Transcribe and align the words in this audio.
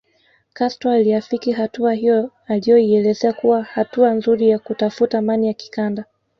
Castro 0.53 0.91
aliafiki 0.91 1.51
hatua 1.51 1.93
hiyo 1.93 2.31
aliyoielezea 2.47 3.33
kuwa 3.33 3.63
hatua 3.63 4.11
nzuri 4.13 4.49
ya 4.49 4.59
kutafuta 4.59 5.21
mani 5.21 5.47
ya 5.47 5.53
kikanda 5.53 6.05